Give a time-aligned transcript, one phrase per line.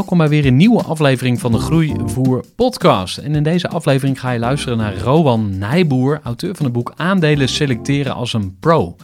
[0.00, 3.18] Welkom bij weer een nieuwe aflevering van de Groeivoer podcast.
[3.18, 7.48] En in deze aflevering ga je luisteren naar Rowan Nijboer, auteur van het boek Aandelen
[7.48, 8.96] selecteren als een pro.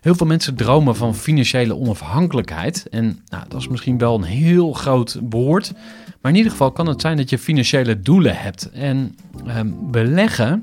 [0.00, 2.88] Heel veel mensen dromen van financiële onafhankelijkheid.
[2.90, 5.72] En nou, dat is misschien wel een heel groot woord.
[6.20, 8.70] Maar in ieder geval kan het zijn dat je financiële doelen hebt.
[8.70, 9.16] En
[9.46, 10.62] ehm, beleggen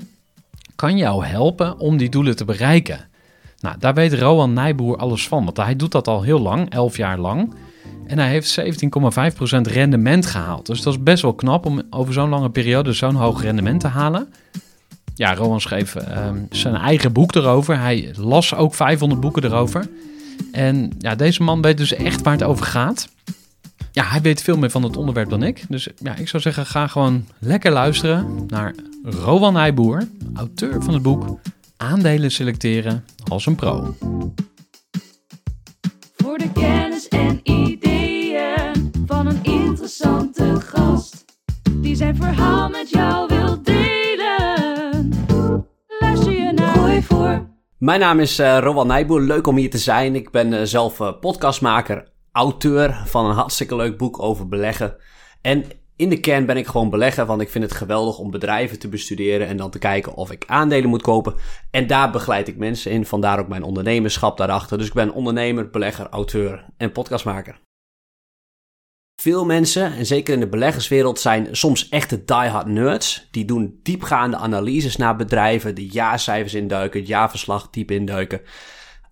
[0.76, 3.08] kan jou helpen om die doelen te bereiken.
[3.60, 6.96] Nou, daar weet Rowan Nijboer alles van, want hij doet dat al heel lang, 11
[6.96, 7.54] jaar lang.
[8.10, 10.66] En hij heeft 17,5% rendement gehaald.
[10.66, 13.86] Dus dat is best wel knap om over zo'n lange periode zo'n hoog rendement te
[13.86, 14.32] halen.
[15.14, 17.78] Ja, Rowan schreef ehm, zijn eigen boek erover.
[17.78, 19.88] Hij las ook 500 boeken erover.
[20.52, 23.08] En ja, deze man weet dus echt waar het over gaat.
[23.92, 25.64] Ja, hij weet veel meer van het onderwerp dan ik.
[25.68, 31.02] Dus ja, ik zou zeggen, ga gewoon lekker luisteren naar Rowan Nijboer, auteur van het
[31.02, 31.38] boek
[31.76, 33.96] Aandelen selecteren als een pro.
[36.16, 37.89] Voor de kennis en ideeën
[39.80, 41.24] interessante gast.
[41.72, 45.12] Die zijn verhaal met jou wil delen.
[45.98, 47.48] Luister je naar voor.
[47.78, 49.20] Mijn naam is eh Rowan Nijboer.
[49.20, 50.14] Leuk om hier te zijn.
[50.14, 54.96] Ik ben eh, zelf eh, podcastmaker, auteur van een hartstikke leuk boek over beleggen.
[55.40, 55.64] En
[55.96, 58.88] in de kern ben ik gewoon belegger, want ik vind het geweldig om bedrijven te
[58.88, 61.34] bestuderen en dan te kijken of ik aandelen moet kopen.
[61.70, 64.78] En daar begeleid ik mensen in, vandaar ook mijn ondernemerschap daarachter.
[64.78, 67.60] Dus ik ben ondernemer, belegger, auteur en podcastmaker.
[69.20, 73.28] Veel mensen, en zeker in de beleggerswereld, zijn soms echte diehard nerds.
[73.30, 78.40] Die doen diepgaande analyses naar bedrijven, de jaarcijfers induiken, het jaarverslag diep induiken.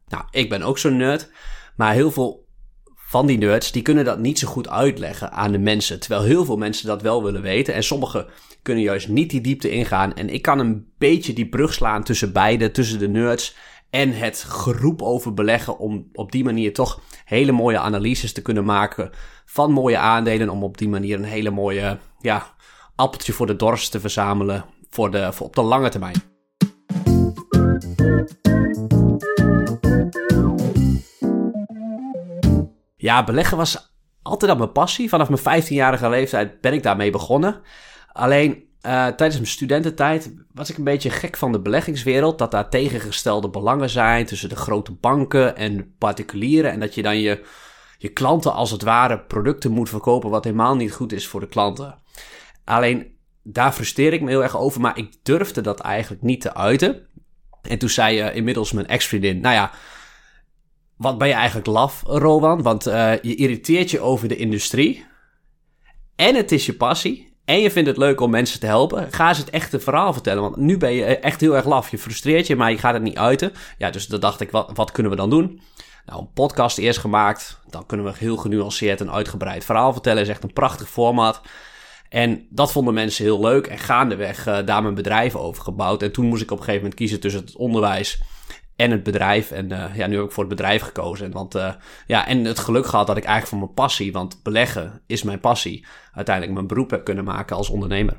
[0.07, 1.31] Nou, ik ben ook zo'n nerd,
[1.77, 2.47] maar heel veel
[2.95, 6.01] van die nerds, die kunnen dat niet zo goed uitleggen aan de mensen.
[6.01, 7.75] Terwijl heel veel mensen dat wel willen weten.
[7.75, 8.27] En sommigen
[8.63, 10.15] kunnen juist niet die diepte ingaan.
[10.15, 13.57] En ik kan een beetje die brug slaan tussen beide, tussen de nerds
[13.91, 15.79] en het geroep over beleggen.
[15.79, 19.11] Om op die manier toch hele mooie analyses te kunnen maken
[19.45, 20.49] van mooie aandelen.
[20.49, 22.55] Om op die manier een hele mooie ja,
[22.97, 26.23] appeltje voor de dorst te verzamelen voor de, voor op de lange termijn.
[32.97, 35.09] Ja, beleggen was altijd al mijn passie.
[35.09, 37.61] Vanaf mijn 15-jarige leeftijd ben ik daarmee begonnen.
[38.13, 42.39] Alleen eh, tijdens mijn studententijd was ik een beetje gek van de beleggingswereld.
[42.39, 46.71] Dat daar tegengestelde belangen zijn tussen de grote banken en particulieren.
[46.71, 47.45] En dat je dan je,
[47.99, 51.49] je klanten als het ware producten moet verkopen wat helemaal niet goed is voor de
[51.49, 51.99] klanten.
[52.65, 56.55] Alleen daar frustreer ik me heel erg over, maar ik durfde dat eigenlijk niet te
[56.55, 57.07] uiten.
[57.63, 59.71] En toen zei uh, inmiddels mijn ex-vriendin, nou ja,
[60.97, 62.63] wat ben je eigenlijk laf, Rowan?
[62.63, 65.07] Want uh, je irriteert je over de industrie.
[66.17, 67.28] En het is je passie.
[67.49, 69.13] En je vindt het leuk om mensen te helpen.
[69.13, 70.43] Ga eens het echte verhaal vertellen.
[70.43, 71.91] Want nu ben je echt heel erg laf.
[71.91, 73.53] Je frustreert je, maar je gaat het niet uiten.
[73.79, 75.61] Ja, dus dan dacht ik, wat, wat kunnen we dan doen?
[76.07, 77.61] Nou, een podcast eerst gemaakt.
[77.71, 80.23] Dan kunnen we heel genuanceerd en uitgebreid verhaal vertellen.
[80.23, 81.41] Is echt een prachtig format.
[82.09, 83.67] En dat vonden mensen heel leuk.
[83.67, 86.03] En gaandeweg uh, daar mijn bedrijf over gebouwd.
[86.03, 88.21] En toen moest ik op een gegeven moment kiezen tussen het onderwijs
[88.79, 89.51] en het bedrijf.
[89.51, 91.33] En uh, ja, nu heb ik voor het bedrijf gekozen.
[91.33, 91.73] Want uh,
[92.07, 95.41] ja, en het geluk gehad dat ik eigenlijk van mijn passie, want beleggen is mijn
[95.41, 98.17] passie, uiteindelijk mijn beroep heb kunnen maken als ondernemer.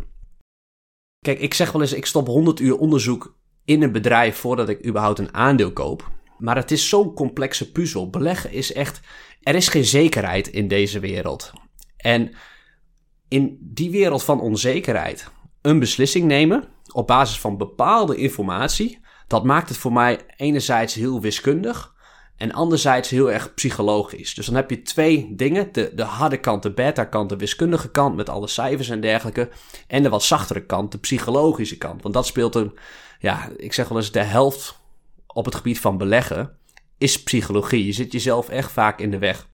[1.20, 4.86] Kijk, ik zeg wel eens, ik stop 100 uur onderzoek in een bedrijf voordat ik
[4.86, 6.12] überhaupt een aandeel koop.
[6.38, 8.10] Maar het is zo'n complexe puzzel.
[8.10, 9.00] Beleggen is echt,
[9.42, 11.52] er is geen zekerheid in deze wereld.
[11.98, 12.32] En
[13.28, 15.32] in die wereld van onzekerheid
[15.62, 21.22] een beslissing nemen op basis van bepaalde informatie Dat maakt het voor mij enerzijds heel
[21.22, 21.94] wiskundig
[22.38, 24.34] en anderzijds heel erg psychologisch.
[24.34, 27.90] Dus dan heb je twee dingen, de, de harde kant, de beta kant, de wiskundige
[27.90, 29.50] kant met alle cijfers en dergelijke.
[29.88, 32.02] En de wat zachtere kant, de psychologische kant.
[32.02, 32.78] Want dat speelt een,
[33.20, 34.80] ja, ik zeg wel eens de helft
[35.28, 36.58] op het gebied van beleggen
[36.98, 37.86] is psychologie.
[37.86, 39.48] Je zit jezelf echt vaak in de weg.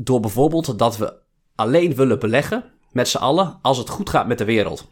[0.00, 1.14] Door bijvoorbeeld dat we
[1.54, 4.88] alleen willen beleggen met z'n allen als het goed gaat met de wereld.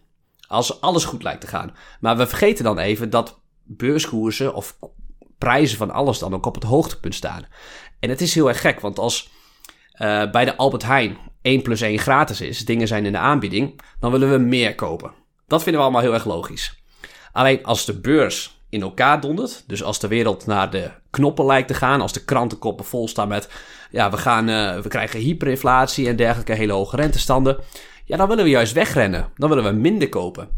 [0.46, 1.76] Als alles goed lijkt te gaan.
[2.00, 4.78] Maar we vergeten dan even dat beurskoersen of
[5.38, 7.46] prijzen van alles dan ook op het hoogtepunt staan.
[8.00, 9.30] En het is heel erg gek, want als
[10.00, 13.80] uh, bij de Albert Heijn 1 plus 1 gratis is, dingen zijn in de aanbieding,
[14.00, 15.12] dan willen we meer kopen.
[15.46, 16.82] Dat vinden we allemaal heel erg logisch.
[17.32, 19.64] Alleen als de beurs in elkaar dondert.
[19.66, 23.28] Dus als de wereld naar de knoppen lijkt te gaan, als de krantenkoppen vol staan
[23.28, 23.48] met,
[23.90, 27.58] ja, we, gaan, uh, we krijgen hyperinflatie en dergelijke hele hoge rentestanden.
[28.04, 29.28] Ja, dan willen we juist wegrennen.
[29.34, 30.48] Dan willen we minder kopen.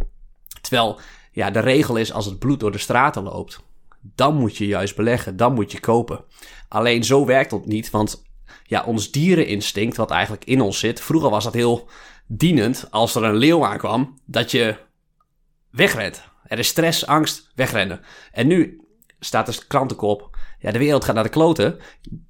[0.60, 3.60] Terwijl, ja, de regel is als het bloed door de straten loopt,
[4.00, 6.24] dan moet je juist beleggen, dan moet je kopen.
[6.68, 8.22] Alleen zo werkt het niet, want
[8.64, 11.88] ja, ons diereninstinct, wat eigenlijk in ons zit, vroeger was dat heel
[12.26, 14.76] dienend als er een leeuw aankwam, dat je
[15.70, 16.28] wegrent.
[16.44, 18.00] Er is stress, angst, wegrennen.
[18.32, 18.80] En nu
[19.20, 20.36] staat de krantenkop.
[20.58, 21.78] Ja, de wereld gaat naar de kloten.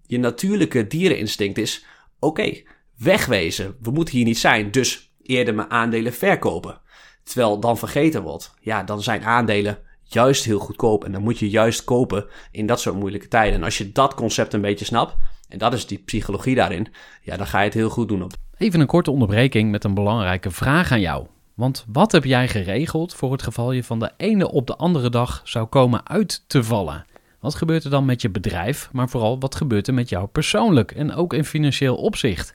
[0.06, 1.84] Je natuurlijke diereninstinct is:
[2.18, 2.62] oké,
[2.96, 3.76] wegwezen.
[3.80, 4.70] We moeten hier niet zijn.
[4.70, 6.80] Dus eerder mijn aandelen verkopen.
[7.22, 8.54] Terwijl dan vergeten wordt.
[8.60, 11.04] Ja, dan zijn aandelen juist heel goedkoop.
[11.04, 13.54] En dan moet je juist kopen in dat soort moeilijke tijden.
[13.54, 15.16] En als je dat concept een beetje snapt.
[15.48, 16.88] En dat is die psychologie daarin.
[17.22, 18.32] Ja, dan ga je het heel goed doen op.
[18.56, 21.26] Even een korte onderbreking met een belangrijke vraag aan jou.
[21.54, 25.10] Want wat heb jij geregeld voor het geval je van de ene op de andere
[25.10, 27.04] dag zou komen uit te vallen?
[27.40, 30.90] Wat gebeurt er dan met je bedrijf, maar vooral wat gebeurt er met jou persoonlijk
[30.90, 32.54] en ook in financieel opzicht?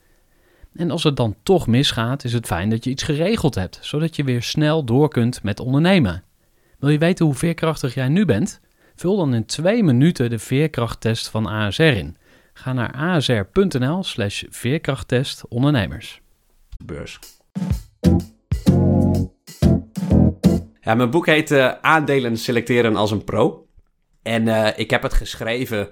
[0.73, 4.15] En als het dan toch misgaat, is het fijn dat je iets geregeld hebt, zodat
[4.15, 6.23] je weer snel door kunt met ondernemen.
[6.79, 8.59] Wil je weten hoe veerkrachtig jij nu bent?
[8.95, 12.17] Vul dan in twee minuten de veerkrachttest van ASR in.
[12.53, 16.21] Ga naar asr.nl/slash veerkrachttest ondernemers
[16.85, 17.19] beurs.
[20.81, 23.67] Ja, mijn boek heet uh, Aandelen selecteren als een pro.
[24.21, 25.89] En uh, ik heb het geschreven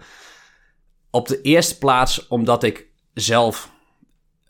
[1.09, 3.71] op de eerste plaats omdat ik zelf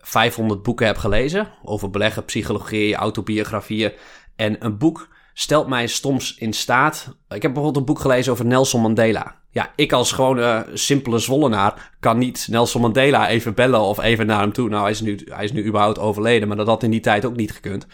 [0.02, 3.92] 500 boeken heb gelezen over beleggen, psychologie, autobiografieën.
[4.36, 7.18] En een boek stelt mij soms in staat.
[7.30, 9.36] Ik heb bijvoorbeeld een boek gelezen over Nelson Mandela.
[9.52, 14.40] Ja, ik als gewone simpele Zwollenaar kan niet Nelson Mandela even bellen of even naar
[14.40, 14.70] hem toe.
[14.70, 17.26] Nou, hij is nu, hij is nu überhaupt overleden, maar dat had in die tijd
[17.26, 17.88] ook niet gekund.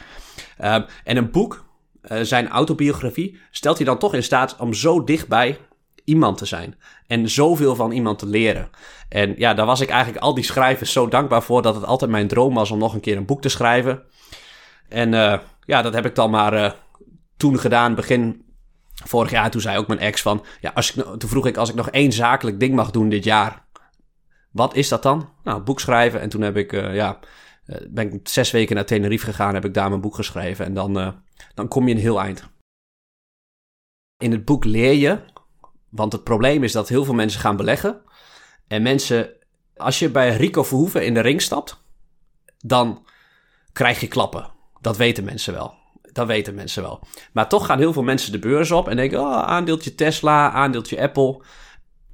[0.63, 1.65] Um, en een boek,
[2.03, 5.59] uh, zijn autobiografie, stelt hij dan toch in staat om zo dichtbij
[6.05, 6.77] iemand te zijn.
[7.07, 8.69] En zoveel van iemand te leren.
[9.09, 12.11] En ja, daar was ik eigenlijk al die schrijvers zo dankbaar voor dat het altijd
[12.11, 14.03] mijn droom was om nog een keer een boek te schrijven.
[14.89, 16.71] En uh, ja, dat heb ik dan maar uh,
[17.37, 18.45] toen gedaan, begin
[18.93, 19.51] vorig jaar.
[19.51, 21.89] Toen zei ook mijn ex van, ja, als ik, toen vroeg ik als ik nog
[21.89, 23.65] één zakelijk ding mag doen dit jaar.
[24.51, 25.29] Wat is dat dan?
[25.43, 26.21] Nou, boek schrijven.
[26.21, 27.19] En toen heb ik, uh, ja,
[27.89, 30.65] ben ik zes weken naar Tenerife gegaan, heb ik daar mijn boek geschreven.
[30.65, 31.21] En dan,
[31.53, 32.49] dan kom je een heel eind.
[34.17, 35.19] In het boek leer je,
[35.95, 38.01] want het probleem is dat heel veel mensen gaan beleggen.
[38.67, 39.29] En mensen,
[39.75, 41.83] als je bij Rico Verhoeven in de ring stapt,
[42.57, 43.05] dan
[43.73, 44.51] krijg je klappen.
[44.81, 45.83] Dat weten mensen wel
[46.15, 46.99] dat weten mensen wel.
[47.33, 51.01] Maar toch gaan heel veel mensen de beurs op en denken: oh, aandeeltje Tesla, aandeeltje
[51.01, 51.41] Apple.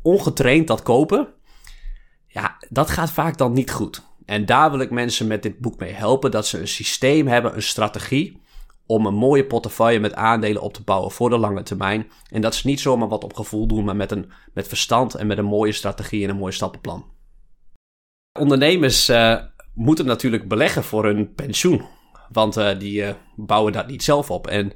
[0.02, 1.28] Ongetraind dat kopen.
[2.28, 4.02] Ja, dat gaat vaak dan niet goed.
[4.26, 7.56] En daar wil ik mensen met dit boek mee helpen: dat ze een systeem hebben,
[7.56, 8.41] een strategie.
[8.92, 12.12] Om een mooie portefeuille met aandelen op te bouwen voor de lange termijn.
[12.30, 15.28] En dat ze niet zomaar wat op gevoel doen, maar met, een, met verstand en
[15.28, 17.06] met een mooie strategie en een mooi stappenplan.
[18.40, 19.38] Ondernemers uh,
[19.74, 21.86] moeten natuurlijk beleggen voor hun pensioen.
[22.32, 24.48] Want uh, die uh, bouwen dat niet zelf op.
[24.48, 24.74] En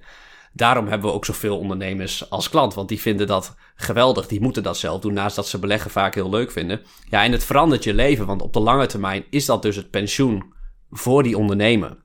[0.54, 2.74] daarom hebben we ook zoveel ondernemers als klant.
[2.74, 4.28] Want die vinden dat geweldig.
[4.28, 5.14] Die moeten dat zelf doen.
[5.14, 6.82] Naast dat ze beleggen vaak heel leuk vinden.
[7.10, 8.26] Ja, en het verandert je leven.
[8.26, 10.54] Want op de lange termijn is dat dus het pensioen
[10.90, 12.04] voor die ondernemer.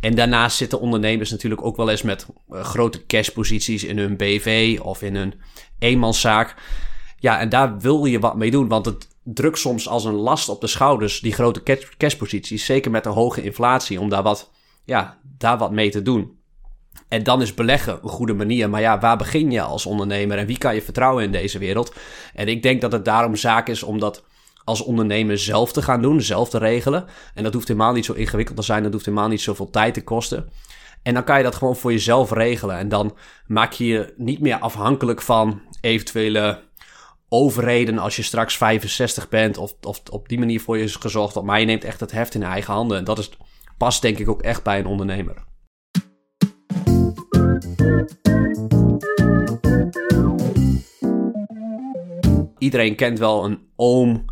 [0.00, 4.78] En daarnaast zitten ondernemers natuurlijk ook wel eens met uh, grote cashposities in hun BV
[4.82, 5.34] of in hun
[5.78, 6.54] eenmanszaak.
[7.18, 10.48] Ja, en daar wil je wat mee doen, want het drukt soms als een last
[10.48, 12.64] op de schouders, die grote cashposities.
[12.64, 14.50] Zeker met de hoge inflatie, om daar wat
[14.84, 16.36] ja, daar wat mee te doen.
[17.08, 18.70] En dan is beleggen een goede manier.
[18.70, 21.94] Maar ja, waar begin je als ondernemer en wie kan je vertrouwen in deze wereld?
[22.34, 24.24] En ik denk dat het daarom zaak is om dat
[24.68, 27.04] als ondernemer zelf te gaan doen, zelf te regelen.
[27.34, 29.94] En dat hoeft helemaal niet zo ingewikkeld te zijn, dat hoeft helemaal niet zoveel tijd
[29.94, 30.50] te kosten.
[31.02, 32.76] En dan kan je dat gewoon voor jezelf regelen.
[32.76, 36.60] En dan maak je je niet meer afhankelijk van eventuele
[37.28, 39.56] overheden als je straks 65 bent.
[39.56, 41.42] Of, of op die manier voor je is gezorgd.
[41.42, 42.98] Maar je neemt echt het heft in eigen handen.
[42.98, 43.30] En dat is,
[43.76, 45.46] past denk ik ook echt bij een ondernemer.
[52.58, 54.24] Iedereen kent wel een oom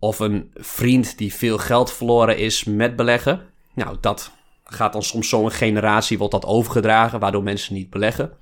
[0.00, 3.40] of een vriend die veel geld verloren is met beleggen.
[3.74, 4.32] Nou, dat
[4.64, 8.32] gaat dan soms zo'n generatie, wordt dat overgedragen, waardoor mensen niet beleggen.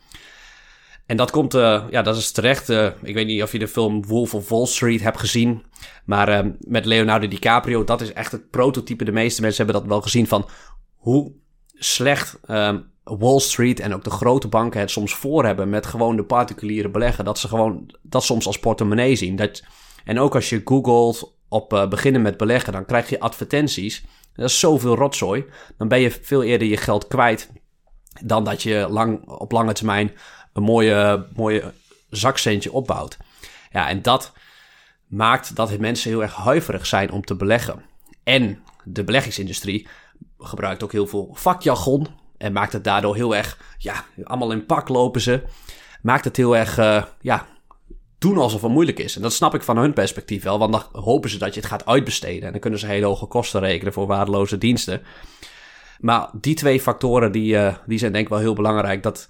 [1.07, 2.69] En dat komt, uh, ja, dat is terecht.
[2.69, 5.65] Uh, ik weet niet of je de film Wolf of Wall Street hebt gezien.
[6.05, 9.05] Maar uh, met Leonardo DiCaprio, dat is echt het prototype.
[9.05, 10.49] De meeste mensen hebben dat wel gezien van
[10.95, 11.33] hoe
[11.75, 12.39] slecht
[13.05, 16.91] Wall Street en ook de grote banken het soms voor hebben met gewoon de particuliere
[16.91, 17.25] beleggen.
[17.25, 19.37] Dat ze gewoon dat soms als portemonnee zien.
[19.37, 19.63] Dat,
[20.05, 24.05] en ook als je googelt op beginnen met beleggen, dan krijg je advertenties.
[24.35, 25.45] Dat is zoveel rotzooi.
[25.77, 27.51] Dan ben je veel eerder je geld kwijt
[28.25, 30.13] dan dat je lang, op lange termijn
[30.53, 31.73] een mooie, mooie
[32.11, 33.17] zakcentje opbouwt.
[33.71, 34.33] Ja, en dat
[35.07, 37.85] maakt dat mensen heel erg huiverig zijn om te beleggen.
[38.25, 39.89] En de beleggingsindustrie
[40.39, 42.07] gebruikt ook heel veel vakjargon.
[42.37, 45.43] En maakt het daardoor heel erg, ja, allemaal in pak lopen ze.
[46.03, 47.47] Maakt het heel erg, uh, ja,
[48.19, 49.17] doen alsof het moeilijk is.
[49.17, 51.69] En dat snap ik van hun perspectief wel, want dan hopen ze dat je het
[51.69, 52.43] gaat uitbesteden.
[52.43, 55.03] En dan kunnen ze hele hoge kosten rekenen voor waardeloze diensten.
[56.01, 59.03] Maar die twee factoren, die, uh, die zijn denk ik wel heel belangrijk.
[59.03, 59.29] Dat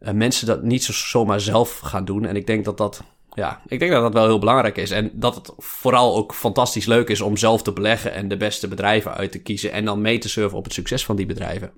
[0.00, 2.24] uh, mensen dat niet zo, zomaar zelf gaan doen.
[2.24, 3.02] En ik denk dat dat,
[3.34, 4.90] ja, ik denk dat dat wel heel belangrijk is.
[4.90, 8.68] En dat het vooral ook fantastisch leuk is om zelf te beleggen en de beste
[8.68, 9.72] bedrijven uit te kiezen.
[9.72, 11.72] En dan mee te surfen op het succes van die bedrijven.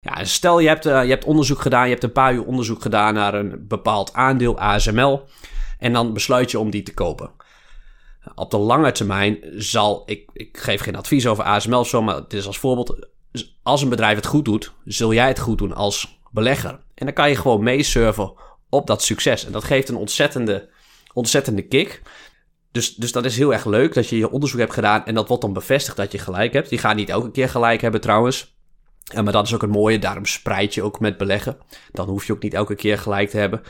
[0.00, 2.82] Ja, stel je hebt, uh, je hebt onderzoek gedaan, je hebt een paar uur onderzoek
[2.82, 5.22] gedaan naar een bepaald aandeel ASML.
[5.78, 7.30] En dan besluit je om die te kopen.
[8.34, 12.32] Op de lange termijn zal, ik, ik geef geen advies over ASML zo, maar het
[12.32, 13.08] is als voorbeeld,
[13.62, 16.70] als een bedrijf het goed doet, zul jij het goed doen als belegger.
[16.94, 18.32] En dan kan je gewoon meesurfen
[18.68, 19.44] op dat succes.
[19.44, 20.68] En dat geeft een ontzettende,
[21.12, 22.02] ontzettende kick.
[22.72, 25.28] Dus, dus dat is heel erg leuk dat je je onderzoek hebt gedaan en dat
[25.28, 26.68] wordt dan bevestigd dat je gelijk hebt.
[26.68, 28.57] Die gaan niet elke keer gelijk hebben trouwens.
[29.14, 31.56] En maar dat is ook het mooie, daarom spreid je ook met beleggen.
[31.92, 33.62] Dan hoef je ook niet elke keer gelijk te hebben.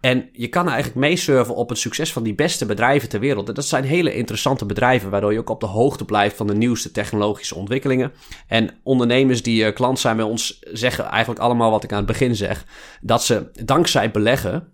[0.00, 3.48] En je kan eigenlijk meesurfen op het succes van die beste bedrijven ter wereld.
[3.48, 6.54] En dat zijn hele interessante bedrijven, waardoor je ook op de hoogte blijft van de
[6.54, 8.12] nieuwste technologische ontwikkelingen.
[8.46, 12.06] En ondernemers die uh, klant zijn bij ons zeggen eigenlijk allemaal wat ik aan het
[12.06, 12.64] begin zeg:
[13.00, 14.72] dat ze dankzij beleggen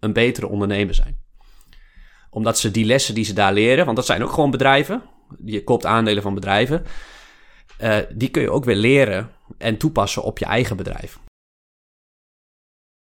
[0.00, 1.22] een betere ondernemer zijn.
[2.30, 5.02] Omdat ze die lessen die ze daar leren, want dat zijn ook gewoon bedrijven,
[5.44, 6.82] je koopt aandelen van bedrijven,
[7.80, 11.18] uh, die kun je ook weer leren en toepassen op je eigen bedrijf.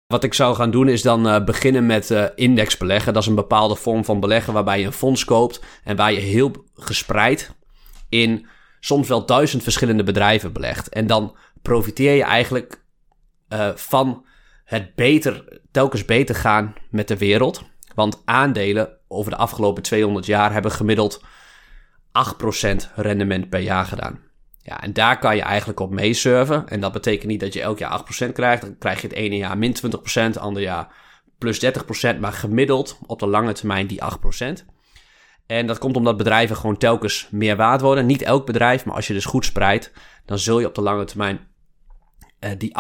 [0.06, 3.14] Wat ik zou gaan doen is dan uh, beginnen met uh, indexbeleggen.
[3.14, 6.20] Dat is een bepaalde vorm van beleggen waarbij je een fonds koopt en waar je
[6.20, 7.56] heel gespreid
[8.10, 8.48] in
[8.80, 10.90] soms wel duizend verschillende bedrijven belegt.
[10.90, 12.84] En dan profiteer je eigenlijk
[13.50, 14.26] uh, van
[14.64, 17.64] het beter, telkens beter gaan met de wereld.
[17.96, 24.31] Want aandelen over de afgelopen 200 jaar hebben gemiddeld 8% rendement per jaar gedaan.
[24.64, 26.68] Ja, en daar kan je eigenlijk op meesurfen.
[26.68, 28.62] En dat betekent niet dat je elk jaar 8% krijgt.
[28.62, 29.80] Dan krijg je het ene jaar min 20%,
[30.14, 30.88] het andere jaar
[31.38, 31.66] plus
[32.16, 32.20] 30%.
[32.20, 34.02] Maar gemiddeld op de lange termijn die
[34.62, 34.66] 8%.
[35.46, 38.06] En dat komt omdat bedrijven gewoon telkens meer waard worden.
[38.06, 39.92] Niet elk bedrijf, maar als je dus goed spreidt,
[40.26, 41.40] dan zul je op de lange termijn
[42.40, 42.78] uh, die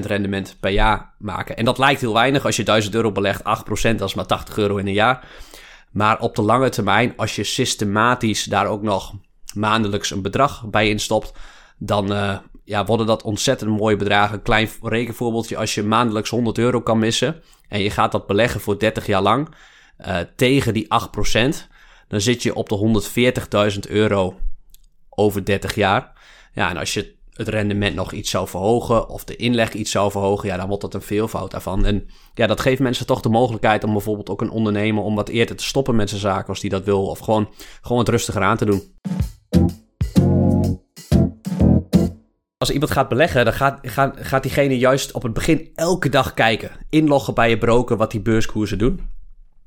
[0.00, 1.56] 8% rendement per jaar maken.
[1.56, 2.44] En dat lijkt heel weinig.
[2.44, 3.42] Als je 1000 euro belegt, 8%,
[3.96, 5.28] dat is maar 80 euro in een jaar.
[5.90, 9.14] Maar op de lange termijn, als je systematisch daar ook nog
[9.54, 11.32] maandelijks een bedrag bij instopt,
[11.78, 14.42] dan uh, ja, worden dat ontzettend mooie bedragen.
[14.42, 18.78] Klein rekenvoorbeeldje, als je maandelijks 100 euro kan missen en je gaat dat beleggen voor
[18.78, 19.54] 30 jaar lang
[20.00, 20.88] uh, tegen die 8%,
[22.08, 23.02] dan zit je op de
[23.84, 24.38] 140.000 euro
[25.10, 26.12] over 30 jaar.
[26.52, 30.10] Ja, en als je het rendement nog iets zou verhogen of de inleg iets zou
[30.10, 31.84] verhogen, ja, dan wordt dat een veelvoud daarvan.
[31.84, 35.28] En ja, dat geeft mensen toch de mogelijkheid om bijvoorbeeld ook een ondernemer om wat
[35.28, 37.48] eerder te stoppen met zijn zaken als die dat wil, of gewoon,
[37.80, 38.82] gewoon wat rustiger aan te doen.
[42.64, 43.78] Als iemand gaat beleggen, dan gaat,
[44.14, 46.70] gaat, diegene juist op het begin elke dag kijken.
[46.90, 49.00] Inloggen bij je broker wat die beurskoersen doen.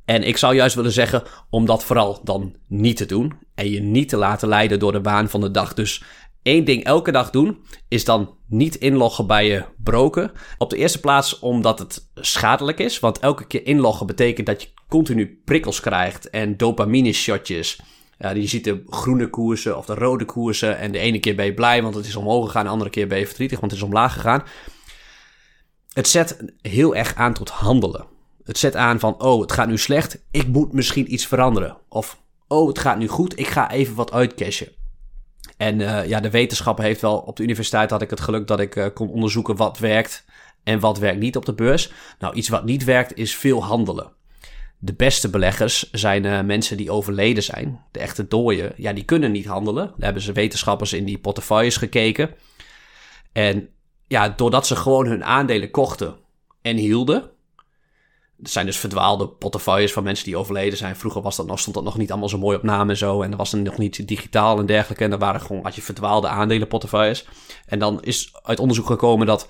[0.05, 3.33] En ik zou juist willen zeggen om dat vooral dan niet te doen.
[3.55, 5.73] En je niet te laten leiden door de waan van de dag.
[5.73, 6.03] Dus
[6.41, 10.31] één ding elke dag doen is dan niet inloggen bij je broker.
[10.57, 12.99] Op de eerste plaats omdat het schadelijk is.
[12.99, 17.79] Want elke keer inloggen betekent dat je continu prikkels krijgt en dopamine shotjes
[18.19, 20.77] Ja, je ziet de groene koersen of de rode koersen.
[20.77, 22.63] En de ene keer ben je blij, want het is omhoog gegaan.
[22.63, 24.43] De andere keer ben je verdrietig, want het is omlaag gegaan.
[25.93, 28.05] Het zet heel erg aan tot handelen.
[28.43, 30.23] Het zet aan van, oh, het gaat nu slecht.
[30.31, 31.77] Ik moet misschien iets veranderen.
[31.89, 33.39] Of, oh, het gaat nu goed.
[33.39, 34.71] Ik ga even wat uitcashen.
[35.57, 37.17] En uh, ja, de wetenschap heeft wel...
[37.17, 40.25] Op de universiteit had ik het geluk dat ik uh, kon onderzoeken wat werkt
[40.63, 41.91] en wat werkt niet op de beurs.
[42.19, 44.11] Nou, iets wat niet werkt is veel handelen.
[44.79, 47.85] De beste beleggers zijn uh, mensen die overleden zijn.
[47.91, 49.85] De echte dooien, ja, die kunnen niet handelen.
[49.85, 52.29] Daar hebben ze wetenschappers in die portefeuilles gekeken.
[53.31, 53.69] En
[54.07, 56.15] ja, doordat ze gewoon hun aandelen kochten
[56.61, 57.29] en hielden.
[58.43, 60.95] Er zijn dus verdwaalde portefeuilles van mensen die overleden zijn.
[60.95, 63.21] Vroeger was dat nog, stond dat nog niet allemaal zo mooi op naam en zo.
[63.21, 65.03] En er was dan nog niet digitaal en dergelijke.
[65.03, 67.27] En dan waren gewoon, had je verdwaalde aandelenportefeuilles.
[67.65, 69.49] En dan is uit onderzoek gekomen dat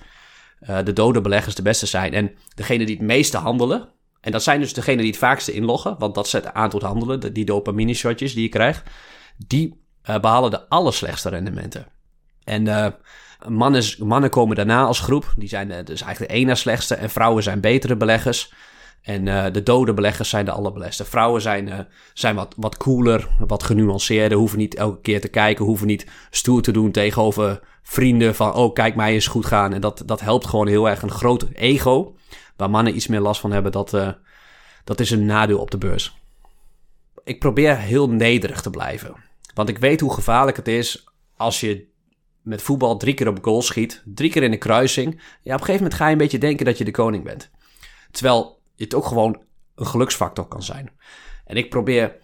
[0.60, 2.14] uh, de dode beleggers de beste zijn.
[2.14, 3.88] En degene die het meeste handelen,
[4.20, 7.32] en dat zijn dus degenen die het vaakste inloggen, want dat zet aan tot handelen,
[7.32, 8.82] die dopamine shotjes die je krijgt,
[9.46, 11.86] die uh, behalen de allerslechtste rendementen.
[12.44, 12.86] En uh,
[13.48, 17.42] mannen, mannen komen daarna als groep, die zijn dus eigenlijk de ene slechtste, en vrouwen
[17.42, 18.52] zijn betere beleggers.
[19.02, 21.04] En de dode beleggers zijn de allerbeste.
[21.04, 24.38] Vrouwen zijn, zijn wat, wat cooler, wat genuanceerder.
[24.38, 28.34] Hoeven niet elke keer te kijken, hoeven niet stoer te doen tegenover vrienden.
[28.34, 29.72] Van, oh, kijk mij eens goed gaan.
[29.72, 31.02] En dat, dat helpt gewoon heel erg.
[31.02, 32.16] Een groot ego,
[32.58, 34.10] waar mannen iets meer last van hebben, dat, uh,
[34.84, 36.16] dat is een nadeel op de beurs.
[37.24, 39.14] Ik probeer heel nederig te blijven.
[39.54, 41.04] Want ik weet hoe gevaarlijk het is
[41.36, 41.88] als je
[42.42, 44.02] met voetbal drie keer op goal schiet.
[44.04, 45.12] Drie keer in de kruising.
[45.14, 47.50] Ja, op een gegeven moment ga je een beetje denken dat je de koning bent.
[48.10, 49.42] Terwijl het ook gewoon
[49.74, 50.90] een geluksfactor kan zijn.
[51.44, 52.16] En ik probeer,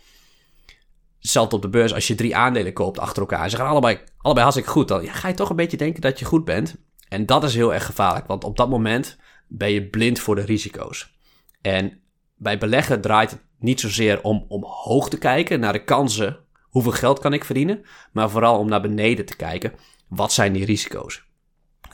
[1.20, 4.44] hetzelfde op de beurs, als je drie aandelen koopt achter elkaar, ze gaan allebei, allebei
[4.44, 6.76] hartstikke goed, dan ga je toch een beetje denken dat je goed bent.
[7.08, 10.44] En dat is heel erg gevaarlijk, want op dat moment ben je blind voor de
[10.44, 11.12] risico's.
[11.60, 12.00] En
[12.36, 17.18] bij beleggen draait het niet zozeer om omhoog te kijken naar de kansen, hoeveel geld
[17.18, 19.72] kan ik verdienen, maar vooral om naar beneden te kijken,
[20.08, 21.24] wat zijn die risico's.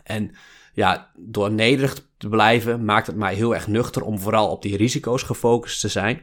[0.03, 0.35] En
[0.73, 4.77] ja, door nederig te blijven maakt het mij heel erg nuchter om vooral op die
[4.77, 6.21] risico's gefocust te zijn.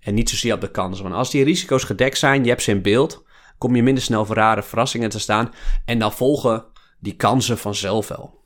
[0.00, 1.02] En niet zozeer op de kansen.
[1.02, 3.24] Want als die risico's gedekt zijn, je hebt ze in beeld,
[3.58, 5.52] kom je minder snel voor rare verrassingen te staan.
[5.84, 6.64] En dan volgen
[6.98, 8.42] die kansen vanzelf wel.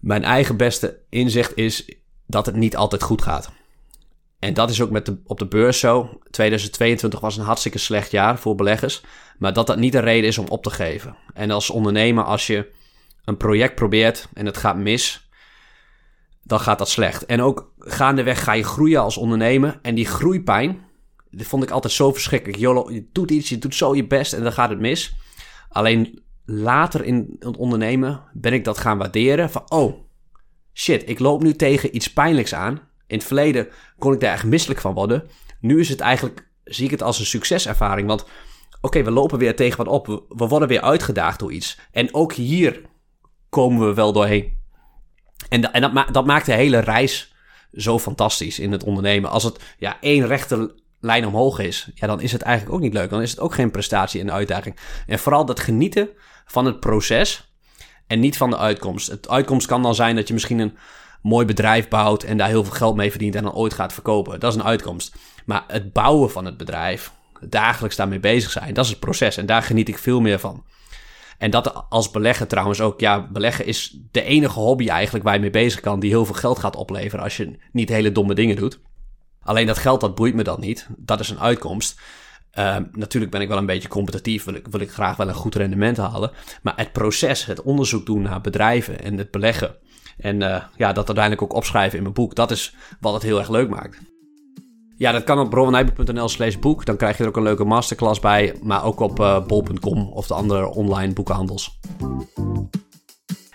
[0.00, 1.94] Mijn eigen beste inzicht is
[2.26, 3.50] dat het niet altijd goed gaat.
[4.38, 6.20] En dat is ook met de, op de beurs zo.
[6.30, 9.02] 2022 was een hartstikke slecht jaar voor beleggers.
[9.38, 11.16] Maar dat dat niet een reden is om op te geven.
[11.34, 12.72] En als ondernemer, als je
[13.24, 15.28] een project probeert en het gaat mis,
[16.42, 17.26] dan gaat dat slecht.
[17.26, 19.78] En ook gaandeweg ga je groeien als ondernemer.
[19.82, 20.84] En die groeipijn,
[21.30, 22.58] dat vond ik altijd zo verschrikkelijk.
[22.58, 25.14] je doet iets, je doet zo je best en dan gaat het mis.
[25.68, 29.50] Alleen later in het ondernemen ben ik dat gaan waarderen.
[29.50, 29.94] Van, oh,
[30.74, 32.80] shit, ik loop nu tegen iets pijnlijks aan.
[33.06, 35.28] In het verleden kon ik daar echt misselijk van worden.
[35.60, 38.08] Nu is het eigenlijk, zie ik het als een succeservaring.
[38.08, 38.26] Want
[38.80, 40.06] oké, we lopen weer tegen wat op.
[40.28, 41.78] We worden weer uitgedaagd door iets.
[41.92, 42.82] En ook hier
[43.48, 44.56] komen we wel doorheen.
[45.48, 47.34] En, en dat, dat maakt de hele reis
[47.72, 49.30] zo fantastisch in het ondernemen.
[49.30, 52.92] Als het ja, één rechte lijn omhoog is, ja, dan is het eigenlijk ook niet
[52.92, 53.10] leuk.
[53.10, 54.76] Dan is het ook geen prestatie en uitdaging.
[55.06, 56.08] En vooral dat genieten
[56.46, 57.52] van het proces
[58.06, 59.10] en niet van de uitkomst.
[59.10, 60.76] Het uitkomst kan dan zijn dat je misschien een
[61.22, 64.40] mooi bedrijf bouwt en daar heel veel geld mee verdient en dan ooit gaat verkopen.
[64.40, 65.14] Dat is een uitkomst.
[65.46, 69.36] Maar het bouwen van het bedrijf, dagelijks daarmee bezig zijn, dat is het proces.
[69.36, 70.64] En daar geniet ik veel meer van.
[71.38, 75.40] En dat als belegger trouwens ook, ja, beleggen is de enige hobby eigenlijk waar je
[75.40, 78.56] mee bezig kan, die heel veel geld gaat opleveren als je niet hele domme dingen
[78.56, 78.80] doet.
[79.48, 80.86] Alleen dat geld, dat boeit me dan niet.
[80.96, 82.00] Dat is een uitkomst.
[82.58, 85.34] Uh, natuurlijk ben ik wel een beetje competitief, wil ik, wil ik graag wel een
[85.34, 86.30] goed rendement halen.
[86.62, 89.76] Maar het proces, het onderzoek doen naar bedrijven en het beleggen.
[90.18, 93.38] En uh, ja, dat uiteindelijk ook opschrijven in mijn boek, dat is wat het heel
[93.38, 93.98] erg leuk maakt.
[94.96, 96.84] Ja, dat kan op bronwennijboek.nl slash boek.
[96.84, 98.54] Dan krijg je er ook een leuke masterclass bij.
[98.62, 101.78] Maar ook op uh, bol.com of de andere online boekenhandels.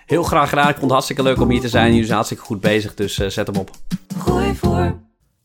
[0.05, 0.67] Heel graag gedaan.
[0.67, 1.87] Ik vond het hartstikke leuk om hier te zijn.
[1.87, 3.71] Jullie zijn hartstikke goed bezig, dus uh, zet hem op.
[4.17, 5.02] Gooi voor.